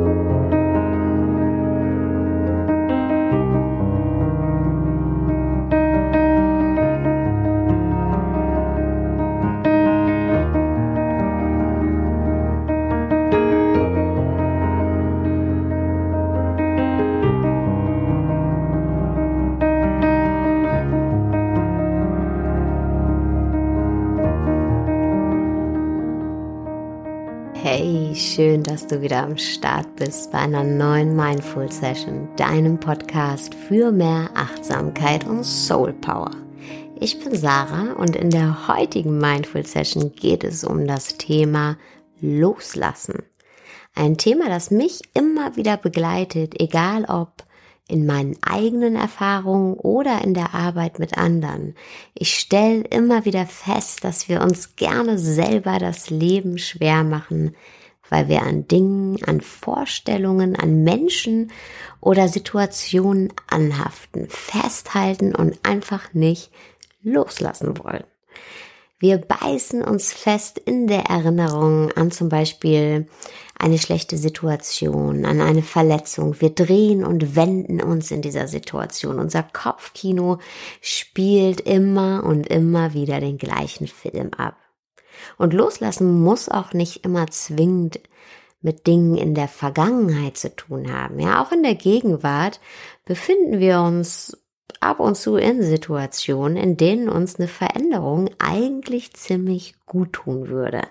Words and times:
Hey, 0.00 0.21
dass 28.82 28.88
du 28.88 29.00
wieder 29.00 29.22
am 29.22 29.38
Start 29.38 29.94
bist 29.94 30.32
bei 30.32 30.38
einer 30.38 30.64
neuen 30.64 31.14
Mindful 31.14 31.70
Session, 31.70 32.28
deinem 32.36 32.80
Podcast 32.80 33.54
für 33.54 33.92
mehr 33.92 34.28
Achtsamkeit 34.34 35.24
und 35.24 35.44
Soul 35.44 35.92
Power. 35.92 36.32
Ich 36.98 37.22
bin 37.22 37.36
Sarah 37.36 37.92
und 37.92 38.16
in 38.16 38.30
der 38.30 38.66
heutigen 38.66 39.18
Mindful 39.18 39.64
Session 39.64 40.10
geht 40.12 40.42
es 40.42 40.64
um 40.64 40.88
das 40.88 41.16
Thema 41.16 41.76
Loslassen. 42.20 43.22
Ein 43.94 44.16
Thema, 44.16 44.48
das 44.48 44.72
mich 44.72 45.00
immer 45.14 45.54
wieder 45.54 45.76
begleitet, 45.76 46.60
egal 46.60 47.04
ob 47.04 47.44
in 47.86 48.04
meinen 48.04 48.36
eigenen 48.42 48.96
Erfahrungen 48.96 49.74
oder 49.74 50.22
in 50.24 50.34
der 50.34 50.54
Arbeit 50.54 50.98
mit 50.98 51.16
anderen. 51.16 51.76
Ich 52.14 52.36
stelle 52.36 52.80
immer 52.80 53.24
wieder 53.26 53.46
fest, 53.46 54.02
dass 54.02 54.28
wir 54.28 54.40
uns 54.40 54.74
gerne 54.74 55.18
selber 55.18 55.78
das 55.78 56.10
Leben 56.10 56.58
schwer 56.58 57.04
machen, 57.04 57.54
weil 58.08 58.28
wir 58.28 58.42
an 58.42 58.68
Dingen, 58.68 59.22
an 59.24 59.40
Vorstellungen, 59.40 60.56
an 60.56 60.84
Menschen 60.84 61.50
oder 62.00 62.28
Situationen 62.28 63.32
anhaften, 63.48 64.28
festhalten 64.28 65.34
und 65.34 65.58
einfach 65.62 66.12
nicht 66.12 66.50
loslassen 67.02 67.78
wollen. 67.78 68.04
Wir 69.02 69.18
beißen 69.18 69.82
uns 69.82 70.12
fest 70.12 70.58
in 70.58 70.86
der 70.86 71.06
Erinnerung 71.06 71.90
an 71.90 72.12
zum 72.12 72.28
Beispiel 72.28 73.08
eine 73.58 73.78
schlechte 73.78 74.16
Situation, 74.16 75.24
an 75.24 75.40
eine 75.40 75.62
Verletzung. 75.62 76.40
Wir 76.40 76.50
drehen 76.50 77.04
und 77.04 77.34
wenden 77.34 77.82
uns 77.82 78.12
in 78.12 78.22
dieser 78.22 78.46
Situation. 78.46 79.18
Unser 79.18 79.42
Kopfkino 79.42 80.38
spielt 80.80 81.62
immer 81.62 82.22
und 82.22 82.46
immer 82.46 82.94
wieder 82.94 83.18
den 83.18 83.38
gleichen 83.38 83.88
Film 83.88 84.30
ab. 84.36 84.61
Und 85.38 85.54
loslassen 85.54 86.20
muss 86.22 86.48
auch 86.48 86.72
nicht 86.72 87.04
immer 87.04 87.26
zwingend 87.28 88.00
mit 88.60 88.86
Dingen 88.86 89.16
in 89.16 89.34
der 89.34 89.48
Vergangenheit 89.48 90.36
zu 90.36 90.54
tun 90.54 90.92
haben. 90.92 91.18
Ja, 91.18 91.42
auch 91.42 91.52
in 91.52 91.62
der 91.62 91.74
Gegenwart 91.74 92.60
befinden 93.04 93.58
wir 93.58 93.80
uns 93.80 94.38
ab 94.80 95.00
und 95.00 95.16
zu 95.16 95.36
in 95.36 95.62
Situationen, 95.62 96.56
in 96.56 96.76
denen 96.76 97.08
uns 97.08 97.36
eine 97.36 97.48
Veränderung 97.48 98.30
eigentlich 98.38 99.12
ziemlich 99.14 99.74
gut 99.86 100.12
tun 100.12 100.48
würde. 100.48 100.82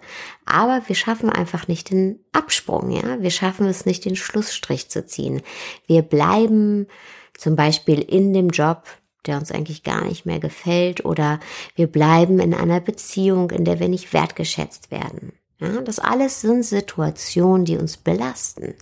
Aber 0.45 0.81
wir 0.87 0.95
schaffen 0.95 1.29
einfach 1.29 1.67
nicht 1.67 1.91
den 1.91 2.19
Absprung, 2.31 2.91
ja. 2.91 3.21
Wir 3.21 3.31
schaffen 3.31 3.67
es 3.67 3.85
nicht, 3.85 4.05
den 4.05 4.15
Schlussstrich 4.15 4.89
zu 4.89 5.05
ziehen. 5.05 5.41
Wir 5.87 6.03
bleiben 6.03 6.87
zum 7.37 7.55
Beispiel 7.55 7.99
in 7.99 8.33
dem 8.33 8.49
Job, 8.49 8.83
der 9.25 9.37
uns 9.37 9.51
eigentlich 9.51 9.83
gar 9.83 10.05
nicht 10.05 10.25
mehr 10.25 10.39
gefällt, 10.39 11.05
oder 11.05 11.39
wir 11.75 11.87
bleiben 11.87 12.39
in 12.39 12.53
einer 12.53 12.79
Beziehung, 12.79 13.51
in 13.51 13.65
der 13.65 13.79
wir 13.79 13.89
nicht 13.89 14.13
wertgeschätzt 14.13 14.91
werden. 14.91 15.33
Ja, 15.59 15.79
das 15.81 15.99
alles 15.99 16.41
sind 16.41 16.63
Situationen, 16.63 17.65
die 17.65 17.77
uns 17.77 17.97
belasten, 17.97 18.73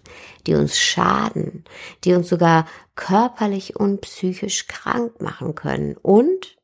die 0.48 0.56
uns 0.56 0.80
schaden, 0.80 1.66
die 2.06 2.14
uns 2.14 2.30
sogar 2.30 2.66
körperlich 2.96 3.76
und 3.76 4.00
psychisch 4.02 4.68
krank 4.68 5.22
machen 5.22 5.56
können 5.56 5.98
und 5.98 6.58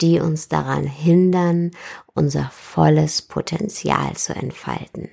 die 0.00 0.18
uns 0.18 0.48
daran 0.48 0.84
hindern, 0.84 1.70
unser 2.14 2.50
volles 2.50 3.22
Potenzial 3.22 4.16
zu 4.16 4.34
entfalten. 4.34 5.08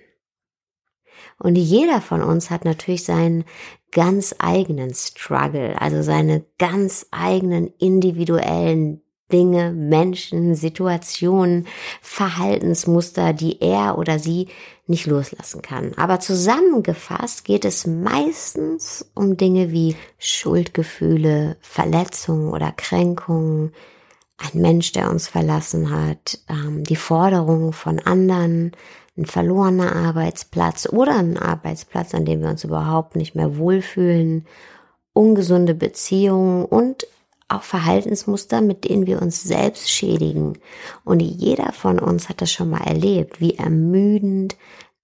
Und 1.42 1.56
jeder 1.56 2.02
von 2.02 2.22
uns 2.22 2.50
hat 2.50 2.66
natürlich 2.66 3.04
seinen 3.04 3.46
ganz 3.92 4.36
eigenen 4.40 4.94
Struggle, 4.94 5.80
also 5.82 6.02
seine 6.02 6.46
ganz 6.58 7.08
eigenen 7.12 7.68
individuellen 7.80 9.02
Dinge, 9.32 9.72
Menschen, 9.72 10.56
Situationen, 10.56 11.68
Verhaltensmuster, 12.02 13.34
die 13.34 13.62
er 13.62 13.98
oder 13.98 14.20
sie 14.20 14.50
nicht 14.88 15.08
loslassen 15.08 15.62
kann. 15.62 15.94
Aber 15.96 16.20
zusammengefasst 16.20 17.46
geht 17.46 17.66
es 17.66 17.88
meistens 17.88 19.10
um 19.16 19.38
Dinge 19.38 19.72
wie 19.72 19.96
Schuldgefühle, 20.20 21.58
Verletzungen 21.62 22.52
oder 22.52 22.72
Kränkungen, 22.72 23.72
ein 24.38 24.62
Mensch, 24.62 24.92
der 24.92 25.10
uns 25.10 25.28
verlassen 25.28 25.92
hat, 25.92 26.40
ähm, 26.50 26.84
die 26.84 26.96
Forderungen 26.96 27.74
von 27.74 28.00
anderen, 28.00 28.72
ein 29.18 29.26
verlorener 29.26 29.96
Arbeitsplatz 29.96 30.88
oder 30.90 31.16
ein 31.18 31.38
Arbeitsplatz, 31.38 32.14
an 32.14 32.26
dem 32.26 32.42
wir 32.42 32.50
uns 32.50 32.64
überhaupt 32.64 33.16
nicht 33.16 33.36
mehr 33.36 33.58
wohlfühlen, 33.58 34.46
ungesunde 35.14 35.76
Beziehungen 35.76 36.66
und 36.66 37.06
auch 37.50 37.64
Verhaltensmuster, 37.64 38.62
mit 38.62 38.86
denen 38.86 39.06
wir 39.06 39.22
uns 39.22 39.44
selbst 39.44 39.92
schädigen. 39.92 40.58
Und 41.04 41.20
jeder 41.20 41.74
von 41.74 42.00
uns 42.00 42.30
hat 42.30 42.42
das 42.42 42.52
schon 42.52 42.70
mal 42.70 42.84
erlebt, 42.84 43.42
wie 43.42 43.58
ermüdend, 43.58 44.56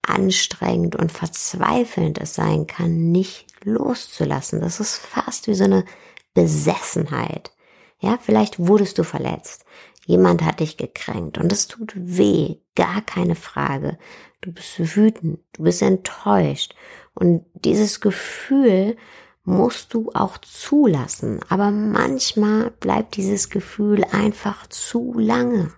anstrengend 0.02 0.96
und 0.96 1.12
verzweifelnd 1.12 2.18
es 2.18 2.34
sein 2.34 2.66
kann, 2.66 3.12
nicht 3.12 3.46
loszulassen. 3.64 4.60
Das 4.60 4.80
ist 4.80 4.96
fast 4.96 5.46
wie 5.46 5.54
so 5.54 5.64
eine 5.64 5.84
Besessenheit. 6.32 7.52
Ja, 8.00 8.18
vielleicht 8.20 8.66
wurdest 8.66 8.98
du 8.98 9.04
verletzt. 9.04 9.64
Jemand 10.08 10.42
hat 10.42 10.60
dich 10.60 10.78
gekränkt 10.78 11.36
und 11.36 11.52
es 11.52 11.66
tut 11.66 11.92
weh, 11.94 12.56
gar 12.74 13.02
keine 13.02 13.34
Frage. 13.34 13.98
Du 14.40 14.50
bist 14.50 14.96
wütend, 14.96 15.40
du 15.52 15.64
bist 15.64 15.82
enttäuscht 15.82 16.74
und 17.12 17.44
dieses 17.52 18.00
Gefühl 18.00 18.96
musst 19.44 19.92
du 19.92 20.10
auch 20.14 20.38
zulassen. 20.38 21.40
Aber 21.50 21.70
manchmal 21.70 22.70
bleibt 22.80 23.16
dieses 23.16 23.50
Gefühl 23.50 24.02
einfach 24.10 24.66
zu 24.68 25.12
lange, 25.18 25.72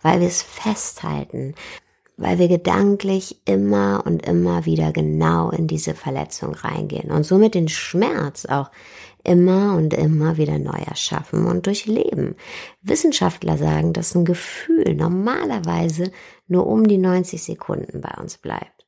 weil 0.00 0.20
wir 0.20 0.28
es 0.28 0.40
festhalten, 0.40 1.54
weil 2.16 2.38
wir 2.38 2.48
gedanklich 2.48 3.42
immer 3.44 4.04
und 4.06 4.24
immer 4.24 4.64
wieder 4.64 4.90
genau 4.90 5.50
in 5.50 5.66
diese 5.66 5.94
Verletzung 5.94 6.54
reingehen 6.54 7.10
und 7.10 7.24
somit 7.24 7.54
den 7.54 7.68
Schmerz 7.68 8.46
auch 8.46 8.70
immer 9.24 9.76
und 9.76 9.94
immer 9.94 10.36
wieder 10.36 10.58
neu 10.58 10.78
erschaffen 10.86 11.46
und 11.46 11.66
durchleben. 11.66 12.36
Wissenschaftler 12.82 13.58
sagen, 13.58 13.92
dass 13.92 14.14
ein 14.14 14.24
Gefühl 14.24 14.94
normalerweise 14.94 16.10
nur 16.48 16.66
um 16.66 16.86
die 16.86 16.98
90 16.98 17.42
Sekunden 17.42 18.00
bei 18.00 18.20
uns 18.20 18.38
bleibt. 18.38 18.86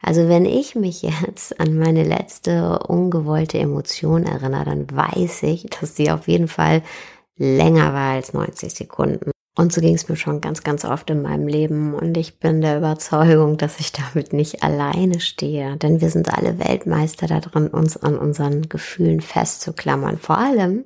Also 0.00 0.28
wenn 0.28 0.44
ich 0.44 0.74
mich 0.74 1.02
jetzt 1.02 1.58
an 1.60 1.78
meine 1.78 2.04
letzte 2.04 2.80
ungewollte 2.80 3.58
Emotion 3.58 4.24
erinnere, 4.24 4.64
dann 4.64 4.90
weiß 4.90 5.44
ich, 5.44 5.66
dass 5.80 5.96
sie 5.96 6.10
auf 6.10 6.28
jeden 6.28 6.48
Fall 6.48 6.82
länger 7.36 7.92
war 7.92 8.12
als 8.12 8.32
90 8.32 8.72
Sekunden. 8.72 9.31
Und 9.54 9.72
so 9.72 9.82
ging 9.82 9.94
es 9.94 10.08
mir 10.08 10.16
schon 10.16 10.40
ganz, 10.40 10.62
ganz 10.62 10.84
oft 10.84 11.10
in 11.10 11.22
meinem 11.22 11.46
Leben. 11.46 11.94
Und 11.94 12.16
ich 12.16 12.38
bin 12.38 12.62
der 12.62 12.78
Überzeugung, 12.78 13.58
dass 13.58 13.80
ich 13.80 13.92
damit 13.92 14.32
nicht 14.32 14.62
alleine 14.62 15.20
stehe. 15.20 15.76
Denn 15.76 16.00
wir 16.00 16.08
sind 16.08 16.32
alle 16.32 16.58
Weltmeister 16.58 17.26
darin, 17.26 17.68
uns 17.68 17.98
an 17.98 18.16
unseren 18.16 18.68
Gefühlen 18.68 19.20
festzuklammern. 19.20 20.16
Vor 20.16 20.38
allem, 20.38 20.84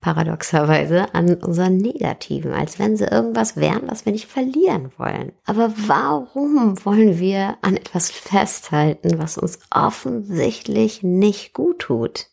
paradoxerweise 0.00 1.14
an 1.14 1.34
unseren 1.34 1.76
Negativen, 1.76 2.52
als 2.52 2.78
wenn 2.78 2.96
sie 2.96 3.06
irgendwas 3.06 3.56
wären, 3.56 3.90
was 3.90 4.06
wir 4.06 4.12
nicht 4.12 4.28
verlieren 4.28 4.92
wollen. 4.96 5.32
Aber 5.44 5.72
warum 5.76 6.82
wollen 6.84 7.18
wir 7.18 7.58
an 7.62 7.76
etwas 7.76 8.10
festhalten, 8.10 9.18
was 9.18 9.36
uns 9.36 9.58
offensichtlich 9.70 11.02
nicht 11.02 11.52
gut 11.54 11.80
tut? 11.80 12.28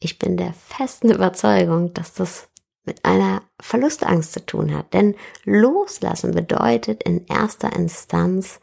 Ich 0.00 0.18
bin 0.18 0.36
der 0.36 0.52
festen 0.52 1.10
Überzeugung, 1.10 1.94
dass 1.94 2.12
das 2.12 2.48
mit 2.84 3.04
einer 3.04 3.42
Verlustangst 3.60 4.32
zu 4.32 4.44
tun 4.44 4.74
hat. 4.74 4.92
Denn 4.94 5.14
loslassen 5.44 6.32
bedeutet 6.32 7.02
in 7.02 7.26
erster 7.26 7.72
Instanz 7.72 8.60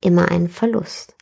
immer 0.00 0.30
einen 0.30 0.48
Verlust. 0.48 1.16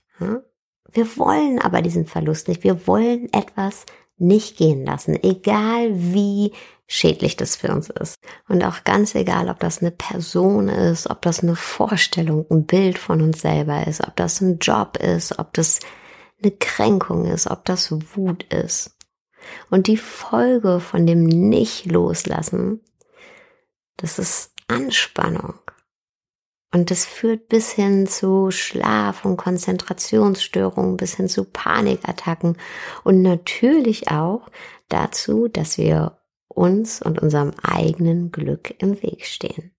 Wir 0.90 1.16
wollen 1.16 1.60
aber 1.60 1.82
diesen 1.82 2.06
Verlust 2.06 2.48
nicht. 2.48 2.64
Wir 2.64 2.86
wollen 2.86 3.32
etwas 3.32 3.86
nicht 4.18 4.56
gehen 4.56 4.84
lassen, 4.84 5.22
egal 5.22 5.90
wie 5.92 6.52
schädlich 6.86 7.36
das 7.36 7.56
für 7.56 7.72
uns 7.72 7.90
ist. 7.90 8.18
Und 8.48 8.64
auch 8.64 8.84
ganz 8.84 9.14
egal, 9.14 9.48
ob 9.50 9.58
das 9.60 9.80
eine 9.82 9.90
Person 9.90 10.68
ist, 10.68 11.10
ob 11.10 11.20
das 11.22 11.42
eine 11.42 11.56
Vorstellung, 11.56 12.46
ein 12.50 12.64
Bild 12.64 12.98
von 12.98 13.20
uns 13.20 13.40
selber 13.40 13.86
ist, 13.86 14.06
ob 14.06 14.16
das 14.16 14.40
ein 14.40 14.58
Job 14.58 14.96
ist, 14.96 15.38
ob 15.38 15.52
das 15.52 15.80
eine 16.42 16.52
Kränkung 16.52 17.26
ist, 17.26 17.50
ob 17.50 17.64
das 17.64 17.92
Wut 18.14 18.44
ist. 18.44 18.95
Und 19.70 19.86
die 19.86 19.96
Folge 19.96 20.80
von 20.80 21.06
dem 21.06 21.24
Nicht 21.24 21.86
loslassen, 21.86 22.80
das 23.96 24.18
ist 24.18 24.52
Anspannung. 24.68 25.54
Und 26.72 26.90
das 26.90 27.06
führt 27.06 27.48
bis 27.48 27.70
hin 27.70 28.06
zu 28.06 28.50
Schlaf- 28.50 29.24
und 29.24 29.36
Konzentrationsstörungen, 29.36 30.96
bis 30.96 31.14
hin 31.14 31.28
zu 31.28 31.44
Panikattacken 31.44 32.58
und 33.04 33.22
natürlich 33.22 34.10
auch 34.10 34.50
dazu, 34.88 35.48
dass 35.48 35.78
wir 35.78 36.18
uns 36.48 37.00
und 37.00 37.20
unserem 37.20 37.52
eigenen 37.62 38.30
Glück 38.30 38.74
im 38.78 39.00
Weg 39.02 39.24
stehen. 39.26 39.72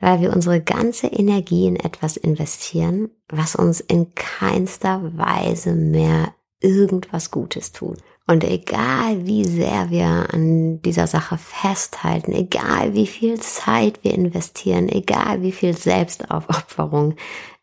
Weil 0.00 0.20
wir 0.20 0.32
unsere 0.32 0.60
ganze 0.60 1.08
Energie 1.08 1.66
in 1.66 1.76
etwas 1.76 2.16
investieren, 2.16 3.10
was 3.28 3.56
uns 3.56 3.80
in 3.80 4.14
keinster 4.14 5.16
Weise 5.16 5.72
mehr 5.72 6.34
irgendwas 6.60 7.30
Gutes 7.30 7.72
tut. 7.72 7.98
Und 8.30 8.44
egal 8.44 9.26
wie 9.26 9.44
sehr 9.46 9.88
wir 9.88 10.28
an 10.34 10.82
dieser 10.82 11.06
Sache 11.06 11.38
festhalten, 11.38 12.32
egal 12.32 12.92
wie 12.92 13.06
viel 13.06 13.40
Zeit 13.40 14.04
wir 14.04 14.12
investieren, 14.12 14.90
egal 14.90 15.40
wie 15.40 15.50
viel 15.50 15.74
Selbstaufopferung, 15.74 17.14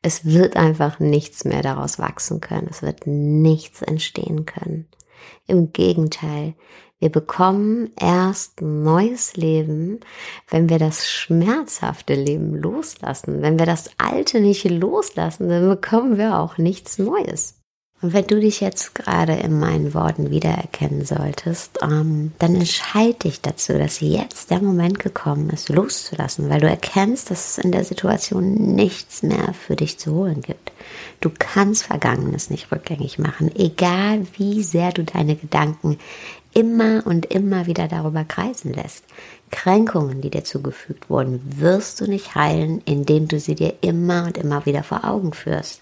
es 0.01 0.25
wird 0.25 0.55
einfach 0.55 0.99
nichts 0.99 1.45
mehr 1.45 1.61
daraus 1.61 1.99
wachsen 1.99 2.41
können. 2.41 2.67
Es 2.69 2.81
wird 2.81 3.05
nichts 3.05 3.83
entstehen 3.83 4.47
können. 4.47 4.87
Im 5.45 5.71
Gegenteil, 5.71 6.55
wir 6.97 7.09
bekommen 7.09 7.91
erst 7.99 8.61
neues 8.61 9.35
Leben, 9.35 9.99
wenn 10.49 10.67
wir 10.67 10.79
das 10.79 11.07
schmerzhafte 11.07 12.15
Leben 12.15 12.55
loslassen. 12.55 13.43
Wenn 13.43 13.59
wir 13.59 13.67
das 13.67 13.91
Alte 13.99 14.39
nicht 14.39 14.63
loslassen, 14.63 15.47
dann 15.47 15.69
bekommen 15.69 16.17
wir 16.17 16.39
auch 16.39 16.57
nichts 16.57 16.97
Neues. 16.97 17.61
Und 18.05 18.13
wenn 18.13 18.27
du 18.27 18.39
dich 18.39 18.61
jetzt 18.61 18.93
gerade 18.93 19.33
in 19.33 19.57
meinen 19.57 19.95
Worten 19.95 20.29
wiedererkennen 20.29 21.05
solltest, 21.05 21.79
ähm, 21.81 22.33
dann 22.37 22.53
entscheide 22.53 23.15
dich 23.15 23.41
dazu, 23.41 23.79
dass 23.79 23.99
jetzt 23.99 24.51
der 24.51 24.61
Moment 24.61 24.99
gekommen 24.99 25.49
ist, 25.49 25.69
loszulassen, 25.69 26.47
weil 26.47 26.61
du 26.61 26.69
erkennst, 26.69 27.31
dass 27.31 27.49
es 27.49 27.57
in 27.57 27.71
der 27.71 27.83
Situation 27.83 28.75
nichts 28.75 29.23
mehr 29.23 29.55
für 29.55 29.75
dich 29.75 29.97
zu 29.97 30.13
holen 30.13 30.41
gibt. 30.41 30.71
Du 31.19 31.31
kannst 31.35 31.85
Vergangenes 31.85 32.51
nicht 32.51 32.71
rückgängig 32.71 33.17
machen, 33.17 33.49
egal 33.55 34.27
wie 34.37 34.61
sehr 34.61 34.91
du 34.91 35.03
deine 35.03 35.35
Gedanken 35.35 35.97
immer 36.53 37.07
und 37.07 37.25
immer 37.25 37.65
wieder 37.65 37.87
darüber 37.87 38.23
kreisen 38.23 38.71
lässt. 38.71 39.03
Kränkungen, 39.49 40.21
die 40.21 40.29
dir 40.29 40.43
zugefügt 40.43 41.09
wurden, 41.09 41.41
wirst 41.59 42.01
du 42.01 42.05
nicht 42.05 42.35
heilen, 42.35 42.83
indem 42.85 43.27
du 43.27 43.39
sie 43.39 43.55
dir 43.55 43.73
immer 43.81 44.25
und 44.25 44.37
immer 44.37 44.67
wieder 44.67 44.83
vor 44.83 45.05
Augen 45.05 45.33
führst. 45.33 45.81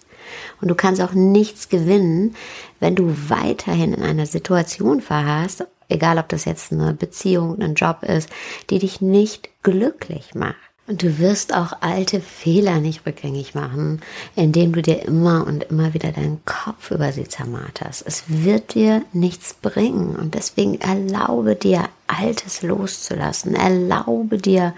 Und 0.61 0.67
du 0.69 0.75
kannst 0.75 1.01
auch 1.01 1.13
nichts 1.13 1.69
gewinnen, 1.69 2.35
wenn 2.79 2.95
du 2.95 3.15
weiterhin 3.27 3.93
in 3.93 4.03
einer 4.03 4.25
Situation 4.25 5.01
verharrst, 5.01 5.65
egal 5.89 6.17
ob 6.17 6.29
das 6.29 6.45
jetzt 6.45 6.71
eine 6.71 6.93
Beziehung, 6.93 7.61
ein 7.61 7.75
Job 7.75 8.03
ist, 8.03 8.29
die 8.69 8.79
dich 8.79 9.01
nicht 9.01 9.49
glücklich 9.63 10.35
macht. 10.35 10.55
Und 10.85 11.01
du 11.01 11.17
wirst 11.17 11.53
auch 11.53 11.77
alte 11.79 12.19
Fehler 12.19 12.81
nicht 12.81 13.05
rückgängig 13.05 13.55
machen, 13.55 14.01
indem 14.35 14.73
du 14.73 14.81
dir 14.81 15.01
immer 15.03 15.47
und 15.47 15.63
immer 15.65 15.93
wieder 15.93 16.11
deinen 16.11 16.43
Kopf 16.43 16.91
über 16.91 17.13
sie 17.13 17.25
zermarterst. 17.25 18.03
Es 18.05 18.25
wird 18.27 18.73
dir 18.73 19.01
nichts 19.13 19.53
bringen. 19.53 20.17
Und 20.17 20.35
deswegen 20.35 20.81
erlaube 20.81 21.55
dir, 21.55 21.87
Altes 22.07 22.63
loszulassen. 22.63 23.55
Erlaube 23.55 24.37
dir, 24.37 24.73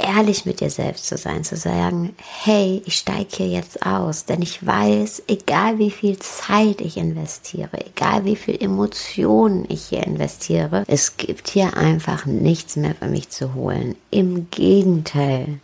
ehrlich 0.00 0.46
mit 0.46 0.60
dir 0.60 0.70
selbst 0.70 1.06
zu 1.06 1.16
sein, 1.16 1.44
zu 1.44 1.56
sagen, 1.56 2.14
hey, 2.42 2.82
ich 2.86 2.96
steige 2.96 3.36
hier 3.36 3.48
jetzt 3.48 3.84
aus, 3.84 4.24
denn 4.24 4.42
ich 4.42 4.64
weiß, 4.64 5.24
egal 5.28 5.78
wie 5.78 5.90
viel 5.90 6.18
Zeit 6.18 6.80
ich 6.80 6.96
investiere, 6.96 7.86
egal 7.86 8.24
wie 8.24 8.36
viel 8.36 8.60
Emotionen 8.60 9.66
ich 9.68 9.84
hier 9.84 10.04
investiere, 10.04 10.84
es 10.86 11.16
gibt 11.16 11.48
hier 11.48 11.76
einfach 11.76 12.26
nichts 12.26 12.76
mehr 12.76 12.94
für 12.94 13.08
mich 13.08 13.28
zu 13.30 13.54
holen. 13.54 13.96
Im 14.10 14.50
Gegenteil, 14.50 15.60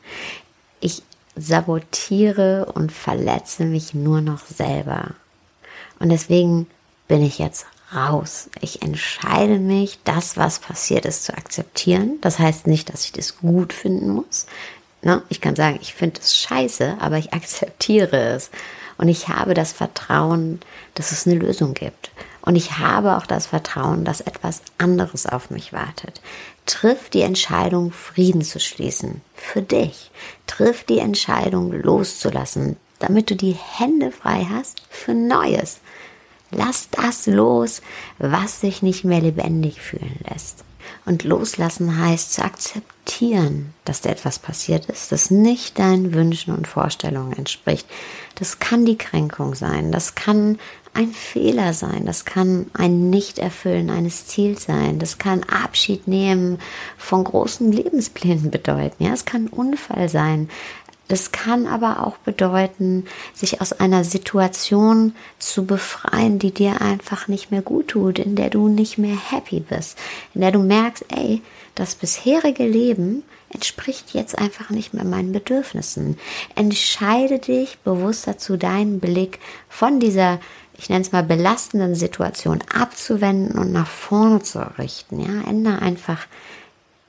ich 0.81 1.03
sabotiere 1.37 2.67
und 2.75 2.93
verletze 2.93 3.65
mich 3.65 3.95
nur 3.95 4.21
noch 4.21 4.47
selber. 4.47 5.11
Und 5.99 6.11
deswegen 6.11 6.67
bin 7.09 7.23
ich 7.23 7.39
jetzt 7.39 7.67
raus. 7.95 8.51
Ich 8.61 8.83
entscheide 8.83 9.59
mich, 9.59 9.99
das, 10.05 10.37
was 10.37 10.59
passiert 10.59 11.05
ist, 11.05 11.25
zu 11.25 11.37
akzeptieren. 11.37 12.19
Das 12.21 12.39
heißt 12.39 12.67
nicht, 12.67 12.93
dass 12.93 13.05
ich 13.05 13.13
das 13.13 13.39
gut 13.39 13.73
finden 13.73 14.11
muss. 14.11 14.47
Ne? 15.03 15.23
Ich 15.29 15.41
kann 15.41 15.57
sagen, 15.57 15.79
ich 15.81 15.95
finde 15.95 16.21
es 16.21 16.37
scheiße, 16.37 16.97
aber 17.01 17.19
ich 17.19 17.33
akzeptiere 17.33 18.17
es. 18.35 18.51
Und 18.99 19.09
ich 19.09 19.29
habe 19.29 19.55
das 19.55 19.73
Vertrauen, 19.73 20.61
dass 20.95 21.13
es 21.13 21.27
eine 21.27 21.37
Lösung 21.37 21.75
gibt. 21.75 22.11
Und 22.41 22.57
ich 22.57 22.79
habe 22.79 23.17
auch 23.17 23.27
das 23.27 23.47
Vertrauen, 23.47 24.05
dass 24.05 24.21
etwas 24.21 24.63
anderes 24.79 25.27
auf 25.27 25.51
mich 25.51 25.73
wartet. 25.73 26.21
Triff 26.65 27.11
die 27.11 27.23
Entscheidung, 27.23 27.93
Frieden 27.93 28.43
zu 28.43 28.61
schließen. 28.61 29.21
Für 29.35 29.63
dich. 29.63 30.11
Triff 30.47 30.85
die 30.85 31.01
Entscheidung, 31.01 31.73
loszulassen, 31.73 32.77
damit 33.01 33.31
du 33.31 33.37
die 33.37 33.57
Hände 33.77 34.13
frei 34.13 34.47
hast 34.49 34.81
für 34.89 35.13
Neues. 35.13 35.81
Lass 36.57 36.89
das 36.91 37.27
los, 37.27 37.83
was 38.19 38.61
sich 38.61 38.83
nicht 38.83 39.05
mehr 39.05 39.21
lebendig 39.21 39.81
fühlen 39.81 40.19
lässt. 40.29 40.65
Und 41.05 41.25
loslassen 41.25 42.01
heißt 42.01 42.33
zu 42.33 42.43
akzeptieren, 42.43 43.75
dass 43.85 44.01
dir 44.01 44.11
etwas 44.11 44.39
passiert 44.39 44.87
ist, 44.87 45.13
das 45.13 45.31
nicht 45.31 45.79
deinen 45.79 46.15
Wünschen 46.15 46.55
und 46.55 46.67
Vorstellungen 46.67 47.33
entspricht. 47.33 47.87
Das 48.37 48.59
kann 48.59 48.85
die 48.87 48.99
Kränkung 48.99 49.55
sein, 49.55 49.93
das 49.93 50.15
kann 50.15 50.59
ein 50.95 51.13
Fehler 51.13 51.75
sein, 51.75 52.07
das 52.07 52.25
kann 52.25 52.67
ein 52.73 53.11
Nichterfüllen 53.11 53.91
eines 53.91 54.27
Ziels 54.27 54.65
sein, 54.65 54.99
das 54.99 55.19
kann 55.19 55.45
Abschied 55.45 56.09
nehmen 56.09 56.59
von 56.97 57.23
großen 57.23 57.71
Lebensplänen 57.71 58.51
bedeuten. 58.51 59.05
Ja, 59.05 59.13
es 59.13 59.27
kann 59.27 59.49
Unfall 59.49 60.09
sein, 60.09 60.49
das 61.09 61.31
kann 61.31 61.67
aber 61.67 62.05
auch 62.05 62.17
bedeuten, 62.19 63.05
sich 63.33 63.61
aus 63.61 63.73
einer 63.73 64.03
Situation 64.03 65.15
zu 65.39 65.65
befreien, 65.65 66.39
die 66.39 66.51
dir 66.51 66.81
einfach 66.81 67.29
nicht 67.29 67.51
mehr 67.51 67.63
gut 67.63 67.89
tut, 67.89 68.19
in 68.19 68.35
der 68.35 68.51
du 68.51 68.69
nicht 68.69 68.99
mehr 68.99 69.17
happy 69.31 69.61
bist, 69.61 69.99
in 70.35 70.41
der 70.41 70.51
du 70.51 70.59
merkst, 70.59 71.05
ey, 71.09 71.43
das 71.75 71.95
bisherige 71.95 72.67
Leben 72.67 73.23
entspricht 73.51 74.15
jetzt 74.15 74.37
einfach 74.37 74.71
nicht 74.71 74.95
mehr 74.95 75.05
meinen 75.05 75.33
Bedürfnissen. 75.33 76.19
Entscheide 76.55 77.39
dich 77.39 77.79
bewusst 77.79 78.27
dazu, 78.27 78.57
deinen 78.57 78.99
Blick 78.99 79.39
von 79.69 80.01
dieser, 80.01 80.41
ich 80.77 80.89
nenne 80.89 81.03
es 81.03 81.13
mal, 81.13 81.23
belastenden 81.23 81.95
Situation 81.95 82.63
abzuwenden 82.75 83.59
und 83.59 83.73
nach 83.73 83.87
vorne 83.87 84.43
zu 84.43 84.59
richten. 84.79 85.21
Ja, 85.21 85.49
ändere 85.49 85.81
einfach 85.81 86.27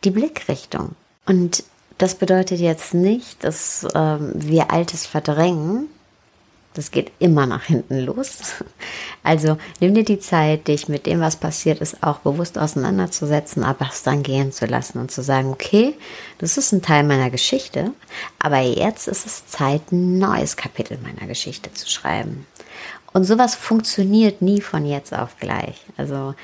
die 0.03 0.11
Blickrichtung. 0.11 0.95
Und 1.25 1.63
das 1.97 2.15
bedeutet 2.15 2.59
jetzt 2.59 2.94
nicht, 2.94 3.44
dass 3.44 3.88
ähm, 3.95 4.31
wir 4.35 4.71
Altes 4.71 5.05
verdrängen. 5.05 5.88
Das 6.73 6.91
geht 6.91 7.11
immer 7.17 7.47
nach 7.47 7.63
hinten 7.63 7.99
los. 7.99 8.39
Also 9.23 9.57
nimm 9.81 9.94
dir 9.94 10.05
die 10.05 10.19
Zeit, 10.19 10.69
dich 10.69 10.87
mit 10.87 11.06
dem, 11.06 11.19
was 11.19 11.35
passiert 11.35 11.81
ist, 11.81 12.01
auch 12.01 12.19
bewusst 12.19 12.57
auseinanderzusetzen, 12.57 13.61
aber 13.61 13.89
es 13.92 14.04
dann 14.04 14.23
gehen 14.23 14.54
zu 14.54 14.66
lassen 14.68 14.99
und 14.99 15.11
zu 15.11 15.21
sagen, 15.21 15.49
okay, 15.49 15.95
das 16.37 16.57
ist 16.57 16.71
ein 16.71 16.81
Teil 16.81 17.04
meiner 17.04 17.30
Geschichte, 17.30 17.92
aber 18.39 18.59
jetzt 18.59 19.09
ist 19.09 19.25
es 19.25 19.45
Zeit, 19.47 19.92
ein 19.92 20.18
neues 20.18 20.56
Kapitel 20.56 20.97
meiner 21.04 21.27
Geschichte 21.27 21.73
zu 21.73 21.89
schreiben. 21.89 22.47
Und 23.11 23.25
sowas 23.25 23.56
funktioniert 23.56 24.42
nie 24.42 24.61
von 24.61 24.85
jetzt 24.85 25.13
auf 25.13 25.35
gleich. 25.39 25.85
Also 25.97 26.31
äh, 26.31 26.35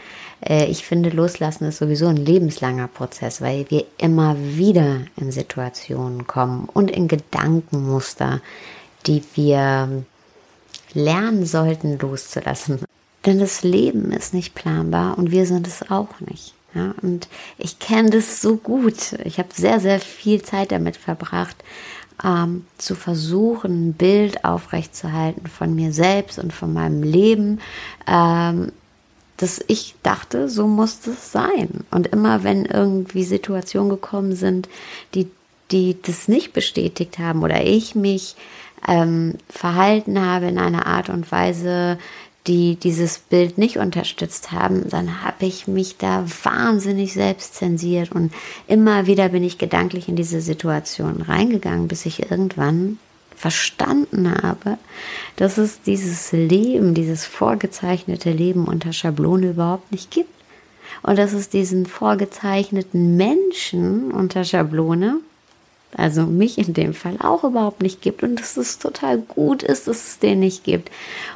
ich 0.45 0.85
finde, 0.85 1.09
Loslassen 1.09 1.65
ist 1.65 1.77
sowieso 1.77 2.07
ein 2.07 2.17
lebenslanger 2.17 2.87
Prozess, 2.87 3.41
weil 3.41 3.65
wir 3.69 3.85
immer 3.97 4.35
wieder 4.37 5.01
in 5.15 5.31
Situationen 5.31 6.27
kommen 6.27 6.67
und 6.73 6.91
in 6.91 7.07
Gedankenmuster, 7.07 8.41
die 9.05 9.23
wir 9.35 10.03
lernen 10.93 11.45
sollten 11.45 11.97
loszulassen. 11.97 12.79
Denn 13.25 13.39
das 13.39 13.63
Leben 13.63 14.11
ist 14.11 14.33
nicht 14.33 14.53
planbar 14.53 15.17
und 15.17 15.31
wir 15.31 15.45
sind 15.45 15.67
es 15.67 15.89
auch 15.89 16.19
nicht. 16.19 16.53
Ja, 16.75 16.93
und 17.01 17.27
ich 17.57 17.79
kenne 17.79 18.09
das 18.09 18.41
so 18.41 18.57
gut. 18.57 19.13
Ich 19.23 19.37
habe 19.37 19.49
sehr, 19.53 19.79
sehr 19.79 19.99
viel 19.99 20.41
Zeit 20.41 20.71
damit 20.71 20.97
verbracht, 20.97 21.55
ähm, 22.23 22.65
zu 22.77 22.95
versuchen, 22.95 23.89
ein 23.89 23.93
Bild 23.93 24.43
aufrechtzuerhalten 24.43 25.47
von 25.47 25.75
mir 25.75 25.93
selbst 25.93 26.39
und 26.39 26.51
von 26.51 26.73
meinem 26.73 27.03
Leben, 27.03 27.59
ähm, 28.07 28.71
dass 29.37 29.63
ich 29.67 29.95
dachte, 30.03 30.49
so 30.49 30.67
muss 30.67 31.01
das 31.01 31.31
sein. 31.31 31.85
Und 31.91 32.07
immer 32.07 32.43
wenn 32.43 32.65
irgendwie 32.65 33.23
Situationen 33.23 33.89
gekommen 33.89 34.35
sind, 34.35 34.69
die, 35.15 35.27
die 35.71 35.97
das 36.01 36.27
nicht 36.27 36.53
bestätigt 36.53 37.19
haben 37.19 37.43
oder 37.43 37.63
ich 37.65 37.95
mich 37.95 38.35
ähm, 38.87 39.35
verhalten 39.49 40.19
habe 40.23 40.47
in 40.47 40.57
einer 40.57 40.85
Art 40.85 41.09
und 41.09 41.31
Weise, 41.31 41.97
die 42.47 42.75
dieses 42.75 43.19
Bild 43.19 43.57
nicht 43.57 43.77
unterstützt 43.77 44.51
haben, 44.51 44.89
dann 44.89 45.23
habe 45.23 45.45
ich 45.45 45.67
mich 45.67 45.97
da 45.97 46.25
wahnsinnig 46.43 47.13
selbst 47.13 47.55
zensiert 47.55 48.11
und 48.11 48.33
immer 48.67 49.07
wieder 49.07 49.29
bin 49.29 49.43
ich 49.43 49.57
gedanklich 49.57 50.09
in 50.09 50.17
diese 50.17 50.41
Situation 50.41 51.21
reingegangen, 51.21 51.87
bis 51.87 52.05
ich 52.05 52.29
irgendwann 52.29 52.99
verstanden 53.35 54.31
habe, 54.41 54.77
dass 55.35 55.57
es 55.57 55.81
dieses 55.81 56.31
Leben, 56.31 56.93
dieses 56.93 57.25
vorgezeichnete 57.25 58.31
Leben 58.31 58.65
unter 58.65 58.93
Schablone 58.93 59.51
überhaupt 59.51 59.91
nicht 59.91 60.11
gibt. 60.11 60.29
Und 61.01 61.17
dass 61.17 61.33
es 61.33 61.49
diesen 61.49 61.85
vorgezeichneten 61.85 63.17
Menschen 63.17 64.11
unter 64.11 64.43
Schablone 64.43 65.19
also 65.97 66.23
mich 66.23 66.57
in 66.57 66.73
dem 66.73 66.93
Fall 66.93 67.17
auch 67.19 67.43
überhaupt 67.43 67.81
nicht 67.81 68.01
gibt 68.01 68.23
und 68.23 68.39
dass 68.39 68.57
es 68.57 68.79
total 68.79 69.19
gut 69.19 69.63
ist, 69.63 69.87
dass 69.87 70.07
es 70.07 70.19
den 70.19 70.39
nicht 70.39 70.63
gibt 70.63 70.89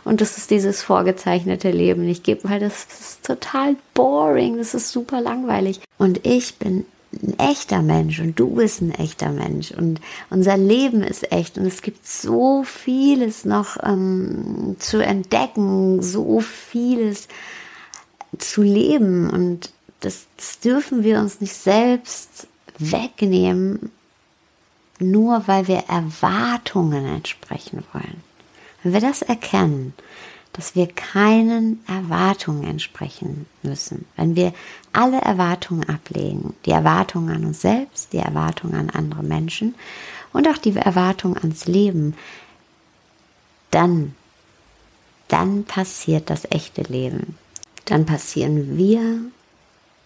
und 0.03 0.21
dass 0.21 0.37
es 0.37 0.47
dieses 0.47 0.81
vorgezeichnete 0.81 1.71
Leben 1.71 2.05
nicht 2.05 2.23
gibt, 2.23 2.49
weil 2.49 2.59
das 2.59 2.85
ist 2.85 3.25
total 3.25 3.75
boring, 3.93 4.57
das 4.57 4.73
ist 4.73 4.91
super 4.91 5.21
langweilig. 5.21 5.79
Und 5.97 6.25
ich 6.25 6.55
bin 6.55 6.85
ein 7.23 7.39
echter 7.39 7.81
Mensch 7.81 8.19
und 8.19 8.39
du 8.39 8.55
bist 8.55 8.81
ein 8.81 8.91
echter 8.91 9.29
Mensch 9.29 9.71
und 9.71 9.99
unser 10.29 10.57
Leben 10.57 11.03
ist 11.03 11.31
echt 11.31 11.57
und 11.57 11.65
es 11.65 11.81
gibt 11.81 12.07
so 12.07 12.63
vieles 12.63 13.45
noch 13.45 13.77
ähm, 13.83 14.75
zu 14.79 15.03
entdecken, 15.03 16.01
so 16.01 16.39
vieles 16.39 17.27
zu 18.37 18.61
leben 18.61 19.29
und 19.29 19.71
das, 19.99 20.27
das 20.37 20.59
dürfen 20.59 21.03
wir 21.03 21.19
uns 21.19 21.41
nicht 21.41 21.53
selbst 21.53 22.47
wegnehmen, 22.77 23.91
nur 24.99 25.47
weil 25.47 25.67
wir 25.67 25.85
Erwartungen 25.87 27.05
entsprechen 27.05 27.83
wollen. 27.93 28.21
Wenn 28.83 28.93
wir 28.93 29.01
das 29.01 29.21
erkennen, 29.21 29.93
dass 30.57 30.75
wir 30.75 30.87
keinen 30.87 31.81
Erwartungen 31.87 32.65
entsprechen 32.65 33.45
müssen, 33.63 34.05
wenn 34.17 34.35
wir 34.35 34.53
alle 34.91 35.21
Erwartungen 35.21 35.87
ablegen, 35.87 36.55
die 36.65 36.71
Erwartungen 36.71 37.33
an 37.33 37.45
uns 37.45 37.61
selbst, 37.61 38.11
die 38.11 38.17
Erwartungen 38.17 38.75
an 38.75 38.89
andere 38.89 39.23
Menschen 39.23 39.75
und 40.33 40.47
auch 40.49 40.57
die 40.57 40.75
Erwartungen 40.75 41.37
ans 41.37 41.67
Leben, 41.67 42.15
dann, 43.71 44.15
dann 45.29 45.63
passiert 45.63 46.29
das 46.29 46.45
echte 46.49 46.81
Leben. 46.81 47.37
Dann 47.85 48.05
passieren 48.05 48.77
wir 48.77 49.21